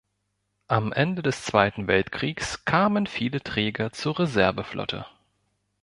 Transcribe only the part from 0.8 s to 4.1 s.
Ende des Zweiten Weltkriegs kamen viele Träger